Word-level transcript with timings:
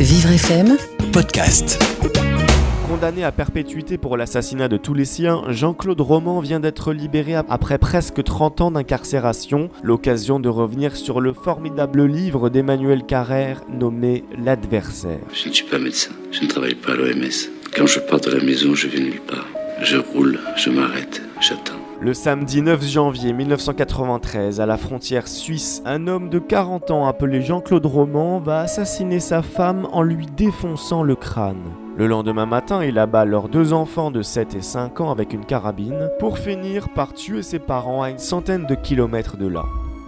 Vivre 0.00 0.30
FM 0.30 0.76
podcast. 1.12 1.82
Condamné 2.88 3.24
à 3.24 3.32
perpétuité 3.32 3.98
pour 3.98 4.16
l'assassinat 4.16 4.68
de 4.68 4.76
tous 4.76 4.94
les 4.94 5.04
siens, 5.04 5.42
Jean-Claude 5.48 6.00
Roman 6.00 6.38
vient 6.38 6.60
d'être 6.60 6.92
libéré 6.92 7.34
après 7.34 7.78
presque 7.78 8.22
30 8.22 8.60
ans 8.60 8.70
d'incarcération, 8.70 9.70
l'occasion 9.82 10.38
de 10.38 10.48
revenir 10.48 10.94
sur 10.94 11.20
le 11.20 11.32
formidable 11.32 12.06
livre 12.06 12.48
d'Emmanuel 12.48 13.02
Carrère 13.06 13.62
nommé 13.68 14.22
L'adversaire. 14.38 15.18
Je 15.34 15.48
ne 15.48 15.52
suis 15.52 15.66
pas 15.66 15.80
médecin, 15.80 16.12
je 16.30 16.44
ne 16.44 16.46
travaille 16.46 16.76
pas 16.76 16.92
à 16.92 16.94
l'OMS. 16.94 17.50
Quand 17.76 17.86
je 17.86 17.98
pars 17.98 18.20
de 18.20 18.30
la 18.30 18.44
maison, 18.44 18.76
je 18.76 18.86
vais 18.86 19.00
nulle 19.00 19.20
part. 19.20 19.48
Je 19.82 19.96
roule, 19.96 20.38
je 20.56 20.70
m'arrête, 20.70 21.22
j'attends. 21.40 21.87
Le 22.00 22.14
samedi 22.14 22.62
9 22.62 22.84
janvier 22.84 23.32
1993, 23.32 24.60
à 24.60 24.66
la 24.66 24.76
frontière 24.76 25.26
suisse, 25.26 25.82
un 25.84 26.06
homme 26.06 26.28
de 26.28 26.38
40 26.38 26.92
ans 26.92 27.06
appelé 27.08 27.42
Jean-Claude 27.42 27.86
Roman 27.86 28.38
va 28.38 28.60
assassiner 28.60 29.18
sa 29.18 29.42
femme 29.42 29.88
en 29.90 30.02
lui 30.02 30.26
défonçant 30.26 31.02
le 31.02 31.16
crâne. 31.16 31.64
Le 31.96 32.06
lendemain 32.06 32.46
matin, 32.46 32.84
il 32.84 33.00
abat 33.00 33.24
leurs 33.24 33.48
deux 33.48 33.72
enfants 33.72 34.12
de 34.12 34.22
7 34.22 34.54
et 34.54 34.62
5 34.62 35.00
ans 35.00 35.10
avec 35.10 35.32
une 35.32 35.44
carabine 35.44 36.08
pour 36.20 36.38
finir 36.38 36.88
par 36.90 37.14
tuer 37.14 37.42
ses 37.42 37.58
parents 37.58 38.02
à 38.02 38.10
une 38.10 38.18
centaine 38.18 38.66
de 38.66 38.76
kilomètres 38.76 39.36
de 39.36 39.48
là. 39.48 39.64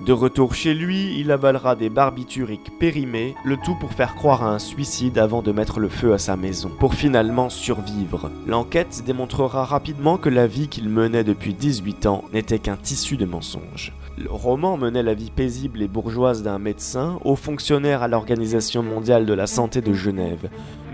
De 0.06 0.14
retour 0.14 0.54
chez 0.54 0.72
lui, 0.72 1.20
il 1.20 1.30
avalera 1.30 1.76
des 1.76 1.90
barbituriques 1.90 2.78
périmés, 2.78 3.34
le 3.44 3.58
tout 3.58 3.74
pour 3.74 3.92
faire 3.92 4.14
croire 4.14 4.42
à 4.42 4.54
un 4.54 4.58
suicide 4.58 5.18
avant 5.18 5.42
de 5.42 5.52
mettre 5.52 5.78
le 5.78 5.90
feu 5.90 6.14
à 6.14 6.18
sa 6.18 6.36
maison, 6.36 6.70
pour 6.80 6.94
finalement 6.94 7.50
survivre. 7.50 8.30
L'enquête 8.46 9.02
démontrera 9.04 9.66
rapidement 9.66 10.16
que 10.16 10.30
la 10.30 10.46
vie 10.46 10.68
qu'il 10.68 10.88
menait 10.88 11.22
depuis 11.22 11.52
18 11.52 12.06
ans 12.06 12.24
n'était 12.32 12.58
qu'un 12.58 12.76
tissu 12.76 13.18
de 13.18 13.26
mensonges. 13.26 13.92
Le 14.16 14.30
roman 14.30 14.78
menait 14.78 15.02
la 15.02 15.14
vie 15.14 15.30
paisible 15.30 15.82
et 15.82 15.88
bourgeoise 15.88 16.42
d'un 16.42 16.58
médecin, 16.58 17.18
haut 17.24 17.36
fonctionnaire 17.36 18.02
à 18.02 18.08
l'Organisation 18.08 18.82
mondiale 18.82 19.26
de 19.26 19.34
la 19.34 19.46
santé 19.46 19.82
de 19.82 19.92
Genève. 19.92 20.48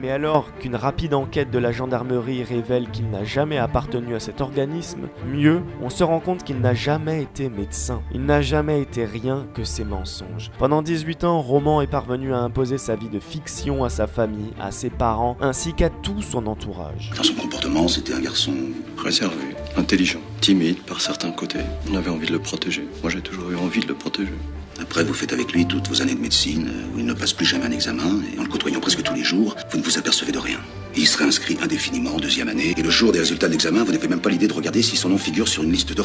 Mais 0.06 0.12
alors 0.12 0.56
qu'une 0.60 0.76
rapide 0.76 1.14
enquête 1.14 1.50
de 1.50 1.58
la 1.58 1.72
gendarmerie 1.72 2.44
révèle 2.44 2.88
qu'il 2.92 3.10
n'a 3.10 3.24
jamais 3.24 3.58
appartenu 3.58 4.14
à 4.14 4.20
cet 4.20 4.40
organisme, 4.40 5.08
mieux, 5.26 5.62
on 5.82 5.90
se 5.90 6.04
rend 6.04 6.20
compte 6.20 6.44
qu'il 6.44 6.60
n'a 6.60 6.74
jamais 6.74 7.22
été 7.22 7.48
médecin. 7.48 8.00
Il 8.14 8.24
n'a 8.24 8.40
jamais 8.40 8.80
été 8.80 9.04
rien 9.04 9.48
que 9.52 9.64
ses 9.64 9.82
mensonges. 9.82 10.52
Pendant 10.60 10.80
18 10.80 11.24
ans, 11.24 11.40
Roman 11.40 11.82
est 11.82 11.88
parvenu 11.88 12.32
à 12.32 12.38
imposer 12.38 12.78
sa 12.78 12.94
vie 12.94 13.08
de 13.08 13.18
fiction 13.18 13.82
à 13.82 13.88
sa 13.88 14.06
famille, 14.06 14.52
à 14.60 14.70
ses 14.70 14.90
parents, 14.90 15.36
ainsi 15.40 15.74
qu'à 15.74 15.90
tout 15.90 16.22
son 16.22 16.46
entourage. 16.46 17.10
Dans 17.16 17.24
son 17.24 17.34
comportement, 17.34 17.88
c'était 17.88 18.14
un 18.14 18.20
garçon 18.20 18.54
réservé, 18.96 19.56
intelligent, 19.76 20.20
timide 20.40 20.78
par 20.82 21.00
certains 21.00 21.32
côtés. 21.32 21.64
On 21.90 21.96
avait 21.96 22.10
envie 22.10 22.28
de 22.28 22.32
le 22.32 22.38
protéger. 22.38 22.86
Moi, 23.02 23.10
j'ai 23.10 23.22
toujours 23.22 23.50
eu 23.50 23.56
envie 23.56 23.80
de 23.80 23.88
le 23.88 23.94
protéger. 23.94 24.34
Après, 24.80 25.04
vous 25.04 25.14
faites 25.14 25.32
avec 25.32 25.52
lui 25.52 25.66
toutes 25.66 25.88
vos 25.88 26.02
années 26.02 26.14
de 26.14 26.20
médecine, 26.20 26.70
où 26.94 26.98
il 26.98 27.06
ne 27.06 27.14
passe 27.14 27.32
plus 27.32 27.46
jamais 27.46 27.66
un 27.66 27.72
examen, 27.72 28.20
et 28.34 28.38
en 28.38 28.42
le 28.42 28.48
côtoyant 28.48 28.80
presque 28.80 29.02
tous 29.02 29.14
les 29.14 29.24
jours, 29.24 29.56
vous 29.70 29.78
ne 29.78 29.82
vous 29.82 29.98
apercevez 29.98 30.32
de 30.32 30.38
rien. 30.38 30.58
Il 30.96 31.06
serait 31.06 31.24
inscrit 31.24 31.58
indéfiniment 31.62 32.14
en 32.14 32.18
deuxième 32.18 32.48
année, 32.48 32.74
et 32.76 32.82
le 32.82 32.90
jour 32.90 33.12
des 33.12 33.18
résultats 33.18 33.48
de 33.48 33.52
l'examen, 33.52 33.84
vous 33.84 33.92
n'avez 33.92 34.08
même 34.08 34.20
pas 34.20 34.30
l'idée 34.30 34.48
de 34.48 34.52
regarder 34.52 34.82
si 34.82 34.96
son 34.96 35.08
nom 35.08 35.18
figure 35.18 35.48
sur 35.48 35.62
une 35.62 35.72
liste 35.72 35.92
de. 35.92 36.02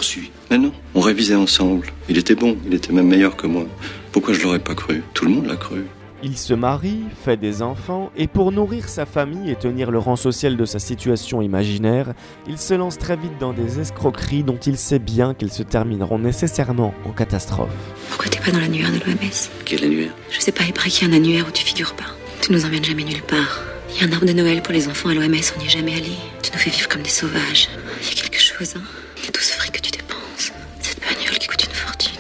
Mais 0.50 0.58
non, 0.58 0.72
on 0.96 1.02
révisait 1.02 1.36
ensemble. 1.36 1.88
Il 2.10 2.18
était 2.18 2.36
bon, 2.36 2.58
il 2.66 2.74
était 2.74 2.92
même 2.92 3.08
meilleur 3.08 3.36
que 3.36 3.46
moi. 3.48 3.68
Pourquoi 4.12 4.34
je 4.34 4.42
l'aurais 4.42 4.60
pas 4.60 4.74
cru? 4.74 5.04
Tout 5.14 5.26
le 5.26 5.32
monde 5.32 5.46
l'a 5.46 5.58
cru. 5.58 5.86
Il 6.24 6.38
se 6.38 6.54
marie, 6.54 7.02
fait 7.26 7.36
des 7.36 7.64
enfants, 7.64 8.12
et 8.16 8.28
pour 8.28 8.52
nourrir 8.52 8.88
sa 8.88 9.08
famille 9.08 9.50
et 9.50 9.56
tenir 9.56 9.90
le 9.90 9.98
rang 9.98 10.16
social 10.16 10.56
de 10.56 10.66
sa 10.66 10.78
situation 10.78 11.42
imaginaire, 11.42 12.14
il 12.48 12.60
se 12.60 12.76
lance 12.76 13.00
très 13.00 13.16
vite 13.16 13.40
dans 13.40 13.54
des 13.54 13.80
escroqueries 13.80 14.44
dont 14.44 14.60
il 14.60 14.78
sait 14.78 15.00
bien 15.00 15.34
qu'elles 15.34 15.52
se 15.52 15.64
termineront 15.64 16.20
nécessairement 16.20 16.94
en 17.06 17.12
catastrophe. 17.12 17.74
Pourquoi 18.10 18.30
t'es 18.30 18.40
pas 18.40 18.52
dans 18.52 18.60
l'annuaire 18.60 18.92
de 18.92 19.00
l'OMS 19.00 19.50
Quel 19.66 19.84
annuaire? 19.84 20.12
Je 20.30 20.40
sais 20.40 20.52
pas, 20.52 20.64
il 20.68 20.74
paraît 20.74 20.92
qu'il 20.92 21.08
y 21.08 21.12
a 21.12 21.14
un 21.14 21.18
annuaire 21.18 21.48
où 21.48 21.52
tu 21.52 21.66
figures 21.66 21.96
pas. 21.96 22.06
Tu 22.42 22.52
nous 22.52 22.66
emmènes 22.66 22.86
jamais 22.86 23.04
nulle 23.04 23.24
part. 23.24 23.64
Il 23.90 24.02
y 24.02 24.06
a 24.06 24.08
un 24.08 24.12
arbre 24.14 24.28
de 24.28 24.34
Noël 24.34 24.62
pour 24.62 24.74
les 24.74 24.88
enfants 24.88 25.10
à 25.10 25.16
l'OMS, 25.16 25.24
on 25.26 25.60
n'y 25.60 25.66
est 25.66 25.70
jamais 25.70 25.94
allé. 25.94 26.14
Tu 26.44 26.52
nous 26.54 26.60
fais 26.60 26.70
vivre 26.70 26.88
comme 26.88 27.02
des 27.02 27.10
sauvages. 27.10 27.68
Il 28.00 28.08
y 28.08 28.12
a 28.12 28.22
quelque 28.22 28.40
chose, 28.40 28.76
hein? 28.78 28.82
Il 29.18 29.26
y 29.26 29.28
a 29.28 29.32
tout 29.32 29.42
ce 29.42 29.54
fric 29.54 29.72
que 29.72 29.82
tu 29.82 29.90
dépenses. 29.90 30.52
Cette 30.82 31.00
bagnole 31.00 31.40
qui 31.40 31.48
coûte 31.48 31.66
une 31.66 31.74
fortune. 31.74 32.12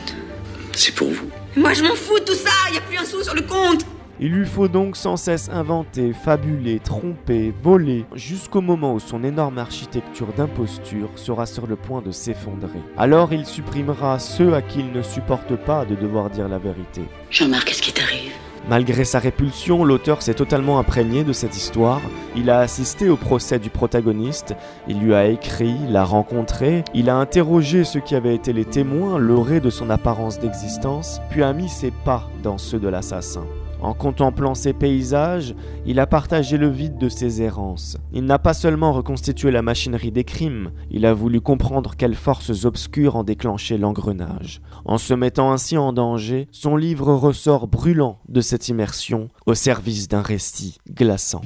C'est 0.73 0.95
pour 0.95 1.09
vous? 1.09 1.29
Moi 1.55 1.73
je 1.73 1.83
m'en 1.83 1.95
fous 1.95 2.17
de 2.17 2.23
tout 2.23 2.33
ça, 2.33 2.49
il 2.69 2.75
y 2.75 2.77
a 2.77 2.81
plus 2.81 2.97
un 2.97 3.05
sou 3.05 3.21
sur 3.23 3.35
le 3.35 3.41
compte 3.41 3.85
Il 4.23 4.33
lui 4.33 4.45
faut 4.45 4.67
donc 4.67 4.97
sans 4.97 5.17
cesse 5.17 5.49
inventer, 5.49 6.13
fabuler, 6.13 6.79
tromper, 6.79 7.51
voler, 7.63 8.05
jusqu'au 8.13 8.61
moment 8.61 8.93
où 8.93 8.99
son 8.99 9.23
énorme 9.23 9.57
architecture 9.57 10.27
d'imposture 10.37 11.09
sera 11.15 11.47
sur 11.47 11.65
le 11.65 11.75
point 11.75 12.03
de 12.03 12.11
s'effondrer. 12.11 12.79
Alors 12.99 13.33
il 13.33 13.47
supprimera 13.47 14.19
ceux 14.19 14.53
à 14.53 14.61
qui 14.61 14.81
il 14.81 14.91
ne 14.91 15.01
supporte 15.01 15.55
pas 15.55 15.85
de 15.85 15.95
devoir 15.95 16.29
dire 16.29 16.47
la 16.47 16.59
vérité. 16.59 17.01
Jean-Marc, 17.31 17.65
qu'est-ce 17.65 17.81
qui 17.81 17.93
t'arrive? 17.93 18.31
Malgré 18.69 19.05
sa 19.05 19.17
répulsion, 19.17 19.83
l'auteur 19.83 20.21
s'est 20.21 20.35
totalement 20.35 20.77
imprégné 20.77 21.23
de 21.23 21.33
cette 21.33 21.57
histoire. 21.57 21.99
Il 22.35 22.51
a 22.51 22.59
assisté 22.59 23.09
au 23.09 23.17
procès 23.17 23.57
du 23.57 23.71
protagoniste, 23.71 24.53
il 24.87 24.99
lui 24.99 25.15
a 25.15 25.25
écrit, 25.25 25.75
l'a 25.89 26.03
rencontré, 26.03 26.83
il 26.93 27.09
a 27.09 27.15
interrogé 27.15 27.83
ceux 27.83 28.01
qui 28.01 28.13
avaient 28.13 28.35
été 28.35 28.53
les 28.53 28.65
témoins, 28.65 29.17
leurrés 29.17 29.61
de 29.61 29.71
son 29.71 29.89
apparence 29.89 30.37
d'existence, 30.37 31.19
puis 31.31 31.41
a 31.41 31.53
mis 31.53 31.69
ses 31.69 31.89
pas 31.89 32.29
dans 32.43 32.59
ceux 32.59 32.79
de 32.79 32.87
l'assassin. 32.87 33.47
En 33.81 33.93
contemplant 33.93 34.55
ces 34.55 34.73
paysages, 34.73 35.55
il 35.85 35.99
a 35.99 36.07
partagé 36.07 36.57
le 36.57 36.69
vide 36.69 36.97
de 36.97 37.09
ses 37.09 37.41
errances. 37.41 37.97
Il 38.13 38.25
n'a 38.25 38.39
pas 38.39 38.53
seulement 38.53 38.93
reconstitué 38.93 39.51
la 39.51 39.61
machinerie 39.61 40.11
des 40.11 40.23
crimes, 40.23 40.71
il 40.91 41.05
a 41.05 41.13
voulu 41.13 41.41
comprendre 41.41 41.95
quelles 41.97 42.15
forces 42.15 42.65
obscures 42.65 43.15
en 43.15 43.23
déclenchaient 43.23 43.77
l'engrenage. 43.77 44.61
En 44.85 44.97
se 44.97 45.13
mettant 45.13 45.51
ainsi 45.51 45.77
en 45.77 45.93
danger, 45.93 46.47
son 46.51 46.75
livre 46.75 47.13
ressort 47.13 47.67
brûlant 47.67 48.19
de 48.29 48.41
cette 48.41 48.69
immersion 48.69 49.29
au 49.45 49.55
service 49.55 50.07
d'un 50.07 50.21
récit 50.21 50.77
glaçant. 50.89 51.41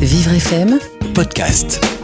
Vivre 0.00 0.32
FM 0.32 0.78
podcast. 1.14 1.99